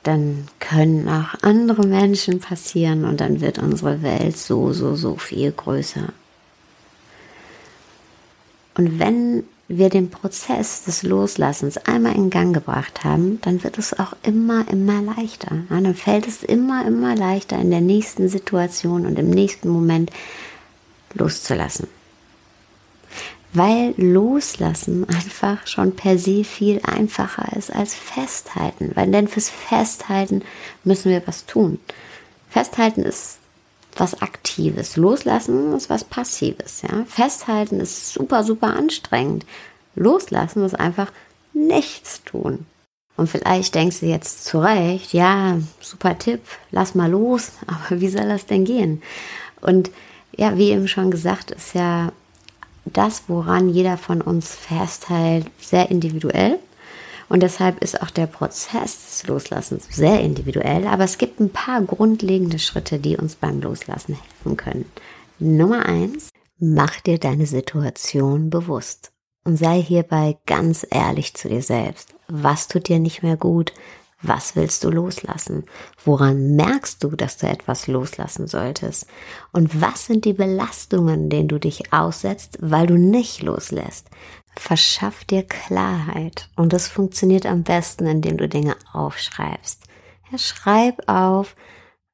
dann 0.03 0.48
können 0.60 1.08
auch 1.08 1.36
andere 1.43 1.86
Menschen 1.86 2.39
passieren 2.39 3.05
und 3.05 3.22
dann 3.22 3.39
wird 3.39 3.60
unsere 3.60 4.01
Welt 4.01 4.38
so, 4.38 4.74
so, 4.74 4.96
so 4.96 5.15
viel 5.17 5.51
größer. 5.51 6.12
Und 8.75 9.00
wenn 9.00 9.43
wir 9.78 9.90
den 9.90 10.10
Prozess 10.10 10.84
des 10.84 11.04
Loslassens 11.04 11.78
einmal 11.78 12.16
in 12.16 12.30
Gang 12.30 12.54
gebracht 12.54 13.04
haben, 13.04 13.40
dann 13.42 13.63
wird 13.63 13.78
es 13.78 13.98
auch 13.98 14.13
immer, 14.24 14.66
immer 14.70 15.01
leichter. 15.01 15.63
dann 15.70 15.96
fällt 15.96 16.28
es 16.28 16.44
immer, 16.44 16.86
immer 16.86 17.16
leichter 17.16 17.60
in 17.60 17.72
der 17.72 17.82
nächsten 17.82 18.30
Situation 18.30 19.06
und 19.06 19.20
im 19.20 19.30
nächsten 19.30 19.70
Moment 19.70 20.12
loszulassen 21.13 21.88
weil 23.54 23.94
Loslassen 23.98 25.08
einfach 25.10 25.66
schon 25.68 25.96
per 25.96 26.18
se 26.18 26.44
viel 26.44 26.82
einfacher 26.84 27.56
ist 27.58 27.74
als 27.74 27.94
Festhalten. 27.94 28.92
Weil 28.96 29.12
denn 29.12 29.28
fürs 29.28 29.50
Festhalten 29.50 30.44
müssen 30.84 31.12
wir 31.12 31.22
was 31.25 31.46
tun. 31.46 31.80
Festhalten 32.50 33.04
ist 33.04 33.40
was 34.00 34.22
Aktives. 34.22 34.96
Loslassen 34.98 35.74
ist 35.74 35.90
was 35.90 36.04
Passives. 36.04 36.82
Ja? 36.82 37.06
Festhalten 37.08 37.80
ist 37.80 38.14
super, 38.14 38.44
super 38.44 38.76
anstrengend. 38.76 39.46
Loslassen 39.96 40.64
ist 40.64 40.80
einfach 40.80 41.12
nichts 41.54 42.24
tun. 42.24 42.66
Und 43.18 43.28
vielleicht 43.28 43.76
denkst 43.76 44.00
du 44.00 44.08
jetzt 44.08 44.46
zurecht, 44.46 45.14
ja, 45.14 45.60
super 45.80 46.18
Tipp, 46.18 46.42
lass 46.72 46.96
mal 46.96 47.12
los, 47.12 47.52
aber 47.68 48.02
wie 48.02 48.10
soll 48.10 48.28
das 48.28 48.46
denn 48.46 48.66
gehen? 48.66 49.02
Und 49.62 49.92
ja, 50.36 50.58
wie 50.58 50.72
eben 50.72 50.88
schon 50.88 51.12
gesagt, 51.12 51.52
ist 51.52 51.76
ja 51.76 52.12
das, 52.86 53.24
woran 53.28 53.70
jeder 53.70 53.98
von 53.98 54.22
uns 54.22 54.56
festhält, 54.56 55.46
sehr 55.60 55.92
individuell. 55.92 56.58
Und 57.32 57.44
deshalb 57.44 57.82
ist 57.82 58.02
auch 58.02 58.10
der 58.10 58.28
Prozess 58.28 59.06
des 59.06 59.28
Loslassens 59.28 59.88
sehr 59.90 60.20
individuell. 60.20 60.86
Aber 60.86 61.06
es 61.06 61.18
gibt 61.18 61.40
ein 61.40 61.50
paar 61.50 61.82
grundlegende 61.82 62.60
Schritte, 62.60 63.00
die 63.00 63.16
uns 63.16 63.36
beim 63.36 63.62
Loslassen 63.62 64.16
helfen 64.16 64.58
können. 64.58 64.84
Nummer 65.40 65.86
eins, 65.86 66.32
mach 66.60 67.00
dir 67.00 67.20
deine 67.20 67.46
Situation 67.46 68.50
bewusst. 68.50 69.14
Und 69.46 69.56
sei 69.56 69.82
hierbei 69.82 70.40
ganz 70.46 70.86
ehrlich 70.92 71.34
zu 71.34 71.48
dir 71.48 71.62
selbst. 71.62 72.14
Was 72.28 72.68
tut 72.68 72.90
dir 72.90 73.00
nicht 73.00 73.24
mehr 73.24 73.38
gut? 73.38 73.72
Was 74.22 74.58
willst 74.58 74.84
du 74.84 74.90
loslassen? 74.90 75.64
Woran 76.04 76.58
merkst 76.58 77.02
du, 77.02 77.16
dass 77.16 77.38
du 77.38 77.48
etwas 77.48 77.88
loslassen 77.88 78.48
solltest? 78.48 79.08
Und 79.54 79.80
was 79.82 80.06
sind 80.06 80.26
die 80.26 80.34
Belastungen, 80.34 81.30
denen 81.30 81.48
du 81.48 81.60
dich 81.60 81.94
aussetzt, 81.94 82.58
weil 82.60 82.88
du 82.88 82.98
nicht 82.98 83.42
loslässt? 83.42 84.10
Verschaff 84.55 85.24
dir 85.24 85.43
Klarheit. 85.43 86.50
Und 86.55 86.74
das 86.74 86.88
funktioniert 86.88 87.46
am 87.46 87.63
besten, 87.63 88.05
indem 88.05 88.38
du 88.38 88.48
Dinge 88.48 88.75
aufschreibst. 88.93 89.84
Ja, 90.31 90.38
schreib 90.38 91.08
auf, 91.08 91.55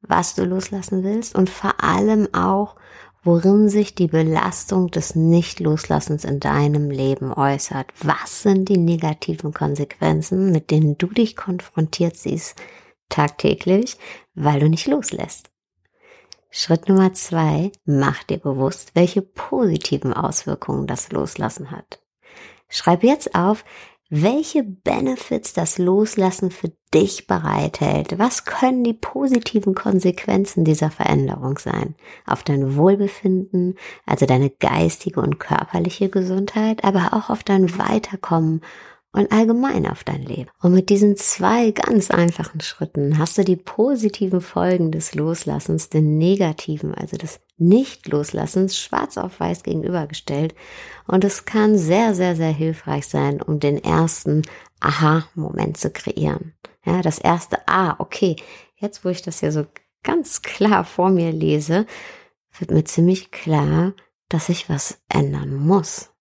was 0.02 0.36
du 0.36 0.46
loslassen 0.46 1.04
willst 1.04 1.36
und 1.36 1.50
vor 1.50 1.84
allem 1.84 2.34
auch, 2.34 2.76
worin 3.24 3.68
sich 3.68 3.94
die 3.94 4.08
Belastung 4.08 4.90
des 4.90 5.16
Nichtloslassens 5.16 6.24
in 6.24 6.40
deinem 6.40 6.90
Leben 6.90 7.34
äußert. 7.34 7.88
Was 8.02 8.44
sind 8.44 8.70
die 8.70 8.78
negativen 8.78 9.54
Konsequenzen, 9.54 10.52
mit 10.52 10.72
denen 10.72 10.98
du 10.98 11.08
dich 11.08 11.36
konfrontiert 11.36 12.16
siehst 12.16 12.56
tagtäglich, 13.10 13.98
weil 14.34 14.60
du 14.60 14.70
nicht 14.70 14.88
loslässt? 14.88 15.50
Schritt 16.50 16.88
Nummer 16.88 17.14
zwei, 17.14 17.72
mach 17.86 18.24
dir 18.24 18.38
bewusst, 18.38 18.92
welche 18.96 19.22
positiven 19.22 20.14
Auswirkungen 20.14 20.88
das 20.88 21.12
Loslassen 21.12 21.72
hat. 21.72 22.00
Schreib 22.70 23.04
jetzt 23.04 23.36
auf, 23.36 23.64
welche 24.10 24.64
Benefits 24.64 25.54
das 25.54 25.78
Loslassen 25.78 26.50
für 26.50 26.72
dich 26.94 27.28
bereithält. 27.28 28.18
Was 28.18 28.46
können 28.46 28.84
die 28.86 28.94
positiven 28.94 29.76
Konsequenzen 29.76 30.64
dieser 30.64 30.90
Veränderung 30.92 31.58
sein? 31.58 31.96
Auf 32.26 32.44
dein 32.44 32.78
Wohlbefinden, 32.78 33.76
also 34.06 34.26
deine 34.26 34.50
geistige 34.50 35.20
und 35.20 35.40
körperliche 35.40 36.08
Gesundheit, 36.08 36.86
aber 36.86 37.10
auch 37.14 37.30
auf 37.30 37.44
dein 37.44 37.78
Weiterkommen 37.78 38.62
und 39.14 39.32
allgemein 39.32 39.88
auf 39.88 40.04
dein 40.04 40.24
Leben. 40.24 40.50
Und 40.62 40.74
mit 40.74 40.90
diesen 40.90 41.18
zwei 41.18 41.72
ganz 41.72 42.12
einfachen 42.12 42.62
Schritten 42.62 43.18
hast 43.18 43.38
du 43.38 43.44
die 43.44 43.56
positiven 43.56 44.42
Folgen 44.42 44.92
des 44.92 45.16
Loslassens, 45.16 45.90
den 45.90 46.18
negativen, 46.18 46.94
also 46.94 47.18
des 47.18 47.40
Nicht-Loslassens, 47.58 48.78
schwarz 48.78 49.18
auf 49.18 49.40
weiß 49.40 49.64
gegenübergestellt. 49.64 50.54
Und 51.08 51.24
es 51.24 51.46
kann 51.46 51.78
sehr, 51.78 52.14
sehr, 52.14 52.36
sehr 52.36 52.52
hilfreich 52.52 53.08
sein, 53.08 53.42
um 53.42 53.60
den 53.60 53.84
ersten 53.84 54.44
Aha-Moment 54.80 55.78
zu 55.78 55.90
kreieren. 55.90 56.54
Ja, 56.86 57.02
das 57.02 57.18
erste, 57.18 57.68
ah, 57.68 57.96
okay, 58.00 58.36
jetzt 58.76 59.04
wo 59.04 59.10
ich 59.10 59.22
das 59.22 59.40
hier 59.40 59.52
so 59.52 59.66
ganz 60.04 60.42
klar 60.42 60.86
vor 60.86 61.10
mir 61.10 61.32
lese, 61.32 61.86
wird 62.60 62.72
mir 62.72 62.84
ziemlich 62.84 63.32
klar, 63.32 63.94
dass 64.30 64.50
ich 64.50 64.70
was 64.70 65.00
ändern 65.10 65.56
muss. 65.56 66.12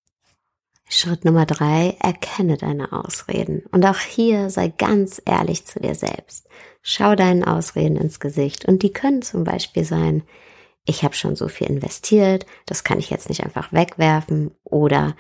Schritt 0.89 1.25
Nummer 1.25 1.47
drei, 1.47 1.97
erkenne 2.01 2.57
deine 2.57 2.93
Ausreden. 2.93 3.65
Und 3.73 3.85
auch 3.85 3.99
hier 3.99 4.51
sei 4.51 4.69
ganz 4.69 5.21
ehrlich 5.25 5.67
zu 5.67 5.81
dir 5.81 5.95
selbst. 5.95 6.49
Schau 6.81 7.17
deinen 7.17 7.43
Ausreden 7.43 7.97
ins 7.97 8.21
Gesicht. 8.21 8.67
Und 8.67 8.83
die 8.83 8.93
können 8.93 9.23
zum 9.23 9.43
Beispiel 9.43 9.85
sein, 9.85 10.23
ich 10.85 11.03
habe 11.03 11.15
schon 11.15 11.35
so 11.35 11.49
viel 11.49 11.67
investiert, 11.67 12.47
das 12.67 12.85
kann 12.85 13.01
ich 13.01 13.11
jetzt 13.11 13.29
nicht 13.29 13.43
einfach 13.43 13.73
wegwerfen. 13.73 14.53
Oder 14.63 15.17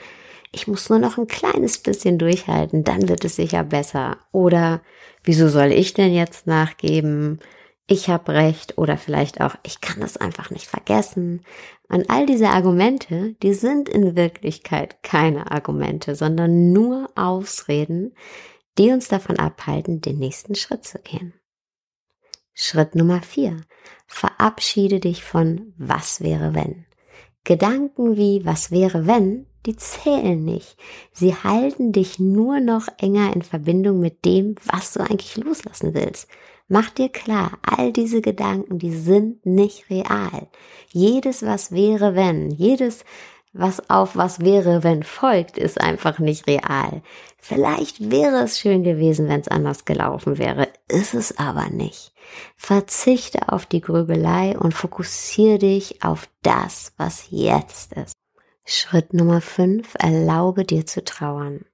ich 0.53 0.69
muss 0.69 0.89
nur 0.89 1.01
noch 1.01 1.19
ein 1.19 1.27
kleines 1.27 1.79
bisschen 1.79 2.19
durchhalten, 2.19 2.85
dann 2.85 3.09
wird 3.09 3.25
es 3.25 3.35
sicher 3.35 3.65
besser. 3.65 4.19
Oder 4.31 4.81
wieso 5.25 5.49
soll 5.49 5.73
ich 5.73 5.93
denn 5.93 6.15
jetzt 6.15 6.47
nachgeben? 6.47 7.41
ich 7.89 8.09
habe 8.09 8.33
recht 8.33 8.79
oder 8.79 8.97
vielleicht 8.97 9.41
auch, 9.41 9.55
ich 9.63 9.81
kann 9.81 10.01
das 10.01 10.17
einfach 10.17 10.51
nicht 10.51 10.67
vergessen. 10.67 11.45
Und 11.89 12.11
all 12.11 12.27
diese 12.27 12.49
Argumente, 12.49 13.35
die 13.43 13.55
sind 13.55 13.89
in 13.89 14.17
Wirklichkeit 14.17 15.03
keine 15.03 15.51
Argumente, 15.51 16.15
sondern 16.15 16.73
nur 16.73 17.11
Ausreden, 17.15 18.15
die 18.79 18.91
uns 18.91 19.09
davon 19.09 19.39
abhalten, 19.39 20.01
den 20.01 20.19
nächsten 20.19 20.55
Schritt 20.55 20.85
zu 20.85 20.99
gehen. 20.99 21.35
Schritt 22.55 22.95
Nummer 22.95 23.23
vier. 23.23 23.61
Verabschiede 24.07 25.01
dich 25.01 25.25
von 25.25 25.75
was 25.77 26.21
wäre 26.21 26.55
wenn. 26.55 26.87
Gedanken 27.45 28.17
wie 28.17 28.45
was 28.45 28.71
wäre 28.71 29.07
wenn, 29.07 29.47
die 29.67 29.77
zählen 29.77 30.45
nicht. 30.45 30.77
Sie 31.13 31.35
halten 31.35 31.93
dich 31.93 32.19
nur 32.19 32.61
noch 32.61 32.89
enger 32.99 33.35
in 33.35 33.43
Verbindung 33.43 34.01
mit 34.01 34.25
dem, 34.25 34.55
was 34.65 34.95
du 34.95 35.01
eigentlich 35.01 35.37
loslassen 35.37 35.95
willst. 35.95 36.29
Mach 36.69 36.91
dir 36.91 37.09
klar, 37.09 37.59
all 37.63 37.93
diese 37.93 38.21
Gedanken, 38.21 38.79
die 38.79 38.95
sind 38.95 39.47
nicht 39.47 39.89
real. 39.89 40.49
Jedes 40.91 41.45
was 41.45 41.71
wäre 41.71 42.17
wenn, 42.17 42.51
jedes 42.51 43.05
was 43.59 43.89
auf 43.89 44.17
was 44.17 44.41
wäre 44.41 44.83
wenn 44.83 45.03
folgt, 45.03 45.57
ist 45.57 45.81
einfach 45.81 46.19
nicht 46.19 46.47
real. 46.47 47.03
Vielleicht 47.39 48.11
wäre 48.11 48.43
es 48.43 48.59
schön 48.59 48.83
gewesen, 48.83 49.29
wenn 49.29 49.41
es 49.41 49.49
anders 49.49 49.85
gelaufen 49.85 50.39
wäre, 50.39 50.69
ist 50.89 51.15
es 51.15 51.39
aber 51.39 51.71
nicht. 51.71 52.13
Verzichte 52.57 53.51
auf 53.51 53.65
die 53.65 53.81
Grübelei 53.81 54.59
und 54.59 54.75
fokussiere 54.75 55.59
dich 55.59 56.03
auf 56.03 56.29
das, 56.43 56.93
was 56.97 57.29
jetzt 57.31 57.93
ist. 57.95 58.15
Schritt 58.65 59.15
Nummer 59.15 59.41
5, 59.41 59.95
erlaube 59.99 60.65
dir 60.65 60.85
zu 60.85 61.05
trauern. 61.05 61.65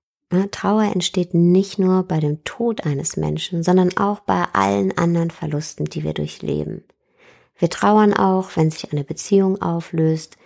Trauer 0.51 0.85
entsteht 0.85 1.35
nicht 1.35 1.79
nur 1.79 2.05
bei 2.05 2.19
dem 2.21 2.43
Tod 2.45 2.85
eines 2.87 3.17
Menschen, 3.17 3.63
sondern 3.63 3.97
auch 3.97 4.21
bei 4.21 4.45
allen 4.53 4.97
anderen 4.97 5.31
Verlusten, 5.31 5.85
die 5.85 6.05
wir 6.05 6.15
durchleben. 6.15 6.85
Wir 7.59 7.71
trauern 7.71 8.15
auch, 8.15 8.51
wenn 8.57 8.71
sich 8.71 8.93
eine 8.93 9.05
Beziehung 9.05 9.61
auflöst, 9.61 10.37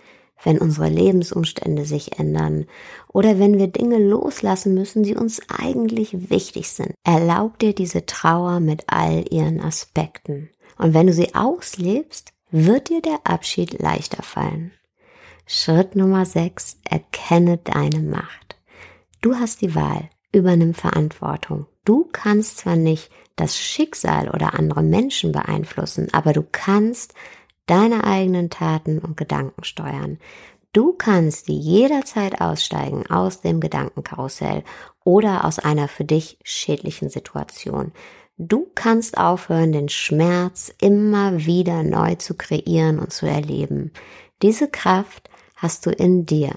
wenn 0.43 0.59
unsere 0.59 0.89
Lebensumstände 0.89 1.85
sich 1.85 2.19
ändern 2.19 2.65
oder 3.07 3.39
wenn 3.39 3.57
wir 3.57 3.67
Dinge 3.67 3.97
loslassen 3.97 4.73
müssen, 4.73 5.03
die 5.03 5.15
uns 5.15 5.41
eigentlich 5.49 6.29
wichtig 6.29 6.69
sind. 6.69 6.93
Erlaub 7.03 7.57
dir 7.59 7.73
diese 7.73 8.05
Trauer 8.05 8.59
mit 8.59 8.83
all 8.87 9.25
ihren 9.31 9.59
Aspekten. 9.59 10.49
Und 10.77 10.93
wenn 10.93 11.07
du 11.07 11.13
sie 11.13 11.33
auslebst, 11.33 12.33
wird 12.51 12.89
dir 12.89 13.01
der 13.01 13.19
Abschied 13.23 13.79
leichter 13.79 14.21
fallen. 14.21 14.71
Schritt 15.47 15.95
Nummer 15.95 16.25
6. 16.25 16.77
Erkenne 16.83 17.57
deine 17.57 17.99
Macht. 17.99 18.46
Du 19.21 19.35
hast 19.35 19.61
die 19.61 19.75
Wahl. 19.75 20.09
Übernimm 20.31 20.73
Verantwortung. 20.73 21.67
Du 21.85 22.07
kannst 22.11 22.57
zwar 22.59 22.75
nicht 22.75 23.09
das 23.37 23.57
Schicksal 23.57 24.29
oder 24.29 24.53
andere 24.59 24.83
Menschen 24.83 25.31
beeinflussen, 25.31 26.09
aber 26.11 26.33
du 26.33 26.43
kannst 26.43 27.13
deine 27.65 28.03
eigenen 28.03 28.49
Taten 28.49 28.99
und 28.99 29.17
Gedanken 29.17 29.63
steuern. 29.63 30.19
Du 30.73 30.93
kannst 30.93 31.47
jederzeit 31.47 32.41
aussteigen 32.41 33.09
aus 33.09 33.41
dem 33.41 33.59
Gedankenkarussell 33.59 34.63
oder 35.03 35.45
aus 35.45 35.59
einer 35.59 35.87
für 35.87 36.05
dich 36.05 36.37
schädlichen 36.43 37.09
Situation. 37.09 37.93
Du 38.37 38.67
kannst 38.75 39.17
aufhören, 39.17 39.71
den 39.71 39.89
Schmerz 39.89 40.71
immer 40.79 41.45
wieder 41.45 41.81
neu 41.81 42.15
zu 42.15 42.35
kreieren 42.35 42.99
und 42.99 43.11
zu 43.11 43.25
erleben. 43.25 43.91
Diese 44.43 44.67
Kraft 44.67 45.29
hast 45.55 45.85
du 45.85 45.89
in 45.89 46.25
dir. 46.25 46.53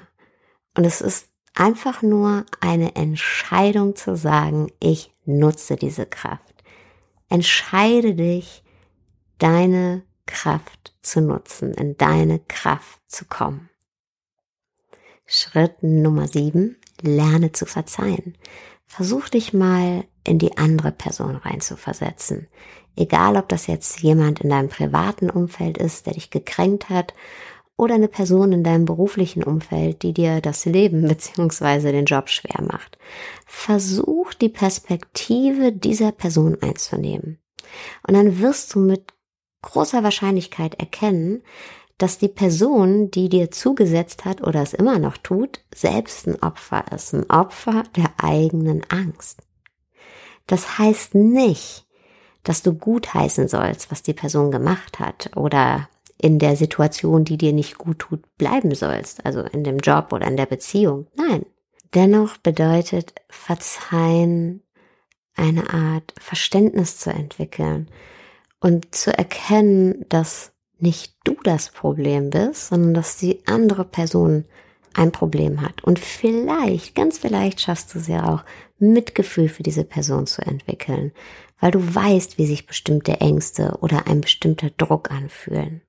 Und 0.76 0.84
es 0.84 1.00
ist 1.00 1.29
einfach 1.54 2.02
nur 2.02 2.44
eine 2.60 2.96
Entscheidung 2.96 3.96
zu 3.96 4.16
sagen, 4.16 4.70
ich 4.80 5.12
nutze 5.24 5.76
diese 5.76 6.06
Kraft. 6.06 6.64
Entscheide 7.28 8.14
dich, 8.14 8.62
deine 9.38 10.02
Kraft 10.26 10.94
zu 11.02 11.20
nutzen, 11.20 11.74
in 11.74 11.96
deine 11.96 12.40
Kraft 12.40 13.00
zu 13.08 13.24
kommen. 13.24 13.68
Schritt 15.26 15.82
Nummer 15.82 16.28
sieben, 16.28 16.76
lerne 17.00 17.52
zu 17.52 17.66
verzeihen. 17.66 18.36
Versuch 18.86 19.28
dich 19.28 19.52
mal 19.52 20.04
in 20.24 20.38
die 20.38 20.58
andere 20.58 20.90
Person 20.92 21.36
reinzuversetzen. 21.36 22.48
Egal, 22.96 23.36
ob 23.36 23.48
das 23.48 23.66
jetzt 23.66 24.00
jemand 24.00 24.40
in 24.40 24.50
deinem 24.50 24.68
privaten 24.68 25.30
Umfeld 25.30 25.78
ist, 25.78 26.06
der 26.06 26.14
dich 26.14 26.30
gekränkt 26.30 26.90
hat, 26.90 27.14
oder 27.80 27.94
eine 27.94 28.08
Person 28.08 28.52
in 28.52 28.62
deinem 28.62 28.84
beruflichen 28.84 29.42
Umfeld, 29.42 30.02
die 30.02 30.12
dir 30.12 30.42
das 30.42 30.66
Leben 30.66 31.00
bzw. 31.08 31.92
den 31.92 32.04
Job 32.04 32.28
schwer 32.28 32.62
macht. 32.62 32.98
Versuch 33.46 34.34
die 34.34 34.50
Perspektive 34.50 35.72
dieser 35.72 36.12
Person 36.12 36.58
einzunehmen. 36.60 37.38
Und 38.06 38.14
dann 38.14 38.38
wirst 38.40 38.74
du 38.74 38.80
mit 38.80 39.14
großer 39.62 40.02
Wahrscheinlichkeit 40.02 40.74
erkennen, 40.74 41.42
dass 41.96 42.18
die 42.18 42.28
Person, 42.28 43.10
die 43.10 43.30
dir 43.30 43.50
zugesetzt 43.50 44.26
hat 44.26 44.42
oder 44.42 44.62
es 44.62 44.74
immer 44.74 44.98
noch 44.98 45.16
tut, 45.16 45.60
selbst 45.74 46.26
ein 46.26 46.42
Opfer 46.42 46.84
ist, 46.94 47.14
ein 47.14 47.28
Opfer 47.30 47.84
der 47.96 48.10
eigenen 48.22 48.82
Angst. 48.90 49.40
Das 50.46 50.78
heißt 50.78 51.14
nicht, 51.14 51.86
dass 52.42 52.62
du 52.62 52.74
gutheißen 52.74 53.48
sollst, 53.48 53.90
was 53.90 54.02
die 54.02 54.14
Person 54.14 54.50
gemacht 54.50 54.98
hat 54.98 55.30
oder 55.36 55.88
in 56.20 56.38
der 56.38 56.56
Situation, 56.56 57.24
die 57.24 57.38
dir 57.38 57.52
nicht 57.52 57.78
gut 57.78 58.00
tut, 58.00 58.20
bleiben 58.36 58.74
sollst, 58.74 59.24
also 59.24 59.40
in 59.40 59.64
dem 59.64 59.78
Job 59.78 60.12
oder 60.12 60.26
in 60.26 60.36
der 60.36 60.46
Beziehung. 60.46 61.06
Nein. 61.16 61.46
Dennoch 61.94 62.36
bedeutet 62.36 63.14
Verzeihen 63.28 64.62
eine 65.34 65.70
Art 65.70 66.14
Verständnis 66.18 66.98
zu 66.98 67.10
entwickeln, 67.10 67.88
und 68.60 68.94
zu 68.94 69.16
erkennen, 69.16 70.04
dass 70.08 70.52
nicht 70.78 71.16
du 71.24 71.36
das 71.42 71.70
Problem 71.70 72.30
bist, 72.30 72.68
sondern 72.68 72.94
dass 72.94 73.16
die 73.16 73.46
andere 73.46 73.84
Person 73.84 74.44
ein 74.94 75.12
Problem 75.12 75.60
hat. 75.60 75.82
Und 75.84 75.98
vielleicht, 75.98 76.94
ganz 76.94 77.18
vielleicht 77.18 77.60
schaffst 77.60 77.94
du 77.94 77.98
es 77.98 78.06
ja 78.06 78.32
auch, 78.32 78.44
Mitgefühl 78.78 79.48
für 79.48 79.62
diese 79.62 79.84
Person 79.84 80.26
zu 80.26 80.42
entwickeln, 80.42 81.12
weil 81.58 81.70
du 81.70 81.94
weißt, 81.94 82.38
wie 82.38 82.46
sich 82.46 82.66
bestimmte 82.66 83.20
Ängste 83.20 83.78
oder 83.80 84.06
ein 84.06 84.20
bestimmter 84.20 84.70
Druck 84.70 85.10
anfühlen. 85.10 85.82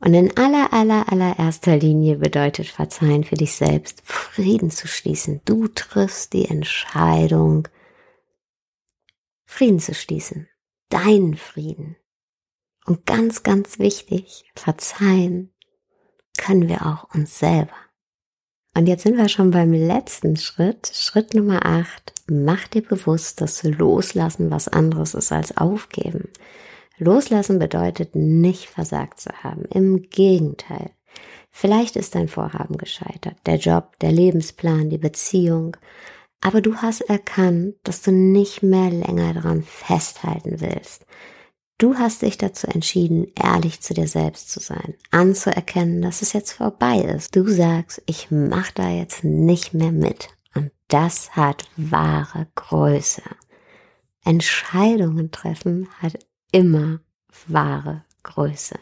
Und 0.00 0.14
in 0.14 0.36
aller, 0.36 0.72
aller, 0.72 1.10
allererster 1.12 1.76
Linie 1.76 2.16
bedeutet 2.16 2.66
Verzeihen 2.66 3.24
für 3.24 3.36
dich 3.36 3.54
selbst, 3.54 4.02
Frieden 4.04 4.70
zu 4.70 4.88
schließen. 4.88 5.40
Du 5.44 5.68
triffst 5.68 6.32
die 6.32 6.46
Entscheidung, 6.46 7.68
Frieden 9.46 9.78
zu 9.78 9.94
schließen 9.94 10.48
deinen 10.92 11.36
Frieden. 11.36 11.96
Und 12.84 13.06
ganz, 13.06 13.42
ganz 13.42 13.78
wichtig, 13.78 14.44
verzeihen 14.54 15.52
können 16.36 16.68
wir 16.68 16.86
auch 16.86 17.14
uns 17.14 17.38
selber. 17.38 17.74
Und 18.76 18.86
jetzt 18.86 19.02
sind 19.02 19.16
wir 19.16 19.28
schon 19.28 19.50
beim 19.50 19.72
letzten 19.72 20.36
Schritt. 20.36 20.90
Schritt 20.92 21.34
Nummer 21.34 21.64
8. 21.64 22.12
Mach 22.28 22.66
dir 22.68 22.82
bewusst, 22.82 23.40
dass 23.40 23.62
Loslassen 23.62 24.50
was 24.50 24.68
anderes 24.68 25.14
ist 25.14 25.30
als 25.30 25.56
Aufgeben. 25.56 26.28
Loslassen 27.02 27.58
bedeutet 27.58 28.14
nicht 28.14 28.68
versagt 28.68 29.20
zu 29.20 29.30
haben. 29.42 29.64
Im 29.66 30.02
Gegenteil. 30.02 30.90
Vielleicht 31.50 31.96
ist 31.96 32.14
dein 32.14 32.28
Vorhaben 32.28 32.78
gescheitert. 32.78 33.36
Der 33.46 33.56
Job, 33.56 33.98
der 34.00 34.12
Lebensplan, 34.12 34.88
die 34.88 34.98
Beziehung. 34.98 35.76
Aber 36.40 36.60
du 36.60 36.76
hast 36.76 37.02
erkannt, 37.02 37.76
dass 37.84 38.02
du 38.02 38.10
nicht 38.10 38.62
mehr 38.62 38.90
länger 38.90 39.34
daran 39.34 39.62
festhalten 39.62 40.60
willst. 40.60 41.04
Du 41.78 41.96
hast 41.96 42.22
dich 42.22 42.38
dazu 42.38 42.68
entschieden, 42.68 43.26
ehrlich 43.34 43.80
zu 43.80 43.92
dir 43.92 44.06
selbst 44.06 44.50
zu 44.50 44.60
sein, 44.60 44.94
anzuerkennen, 45.10 46.00
dass 46.00 46.22
es 46.22 46.32
jetzt 46.32 46.52
vorbei 46.52 46.98
ist. 46.98 47.34
Du 47.34 47.48
sagst, 47.48 48.00
ich 48.06 48.30
mach 48.30 48.70
da 48.70 48.88
jetzt 48.88 49.24
nicht 49.24 49.74
mehr 49.74 49.92
mit. 49.92 50.28
Und 50.54 50.70
das 50.88 51.34
hat 51.36 51.64
wahre 51.76 52.46
Größe. 52.54 53.22
Entscheidungen 54.24 55.32
treffen 55.32 55.88
hat 56.00 56.18
immer 56.52 57.00
wahre 57.48 58.04
Größe. 58.22 58.78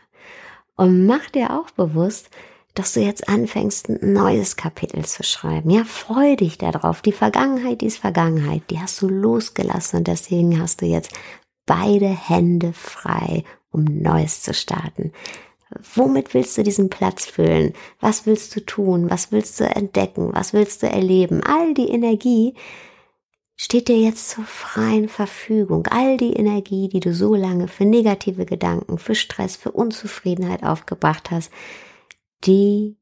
Und 0.76 1.06
mach 1.06 1.30
dir 1.30 1.58
auch 1.58 1.70
bewusst, 1.70 2.30
dass 2.74 2.92
du 2.92 3.00
jetzt 3.00 3.28
anfängst, 3.28 3.88
ein 3.88 4.12
neues 4.12 4.56
Kapitel 4.56 5.04
zu 5.04 5.22
schreiben. 5.22 5.70
Ja, 5.70 5.84
freu 5.84 6.36
dich 6.36 6.58
darauf. 6.58 7.02
Die 7.02 7.12
Vergangenheit, 7.12 7.80
die 7.80 7.86
ist 7.86 7.98
Vergangenheit. 7.98 8.62
Die 8.70 8.80
hast 8.80 9.02
du 9.02 9.08
losgelassen 9.08 9.98
und 9.98 10.08
deswegen 10.08 10.60
hast 10.60 10.80
du 10.80 10.86
jetzt 10.86 11.12
beide 11.66 12.08
Hände 12.08 12.72
frei, 12.72 13.44
um 13.70 13.84
Neues 13.84 14.42
zu 14.42 14.54
starten. 14.54 15.12
Womit 15.94 16.34
willst 16.34 16.58
du 16.58 16.62
diesen 16.62 16.90
Platz 16.90 17.26
füllen? 17.26 17.74
Was 18.00 18.26
willst 18.26 18.54
du 18.56 18.60
tun? 18.60 19.08
Was 19.10 19.30
willst 19.30 19.60
du 19.60 19.64
entdecken? 19.64 20.30
Was 20.32 20.52
willst 20.52 20.82
du 20.82 20.88
erleben? 20.88 21.42
All 21.44 21.74
die 21.74 21.88
Energie 21.88 22.54
steht 23.62 23.88
dir 23.88 23.98
jetzt 23.98 24.30
zur 24.30 24.44
freien 24.44 25.06
Verfügung. 25.06 25.86
All 25.88 26.16
die 26.16 26.32
Energie, 26.32 26.88
die 26.88 27.00
du 27.00 27.14
so 27.14 27.34
lange 27.34 27.68
für 27.68 27.84
negative 27.84 28.46
Gedanken, 28.46 28.96
für 28.96 29.14
Stress, 29.14 29.56
für 29.56 29.72
Unzufriedenheit 29.72 30.62
aufgebracht 30.62 31.30
hast, 31.30 31.52
die 32.44 32.96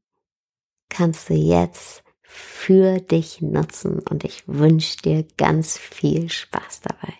kannst 0.88 1.30
du 1.30 1.34
jetzt 1.34 2.02
für 2.22 2.98
dich 2.98 3.40
nutzen 3.40 4.00
und 4.00 4.24
ich 4.24 4.42
wünsche 4.48 4.96
dir 4.96 5.24
ganz 5.36 5.78
viel 5.78 6.28
Spaß 6.28 6.80
dabei. 6.80 7.14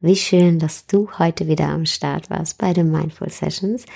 Wie 0.00 0.16
schön, 0.16 0.58
dass 0.58 0.88
du 0.88 1.08
heute 1.20 1.46
wieder 1.46 1.68
am 1.68 1.86
Start 1.86 2.28
warst 2.28 2.58
bei 2.58 2.72
den 2.72 2.90
Mindful 2.90 3.30
Sessions 3.30 3.86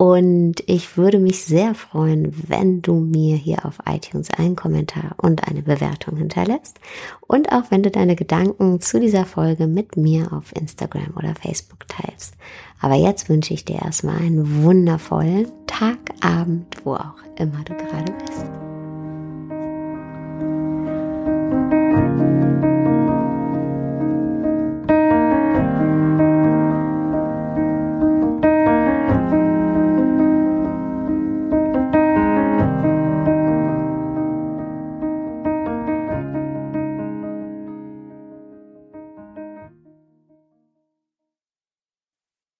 und 0.00 0.62
ich 0.64 0.96
würde 0.96 1.18
mich 1.18 1.44
sehr 1.44 1.74
freuen, 1.74 2.32
wenn 2.48 2.80
du 2.80 2.94
mir 2.94 3.36
hier 3.36 3.66
auf 3.66 3.80
iTunes 3.86 4.30
einen 4.30 4.56
Kommentar 4.56 5.14
und 5.18 5.46
eine 5.46 5.60
Bewertung 5.60 6.16
hinterlässt. 6.16 6.80
Und 7.26 7.52
auch 7.52 7.64
wenn 7.68 7.82
du 7.82 7.90
deine 7.90 8.16
Gedanken 8.16 8.80
zu 8.80 8.98
dieser 8.98 9.26
Folge 9.26 9.66
mit 9.66 9.98
mir 9.98 10.32
auf 10.32 10.56
Instagram 10.56 11.12
oder 11.18 11.34
Facebook 11.34 11.86
teilst. 11.86 12.32
Aber 12.80 12.94
jetzt 12.94 13.28
wünsche 13.28 13.52
ich 13.52 13.66
dir 13.66 13.82
erstmal 13.82 14.16
einen 14.16 14.64
wundervollen 14.64 15.52
Tag, 15.66 15.98
Abend, 16.22 16.78
wo 16.82 16.94
auch 16.94 17.16
immer 17.36 17.62
du 17.66 17.74
gerade 17.74 18.10
bist. 18.26 18.59